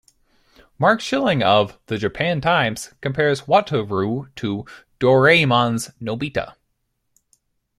[0.79, 4.65] Mark Schilling of "The Japan Times" compares Wataru to
[4.99, 6.55] "Doraemon"'s Nobita.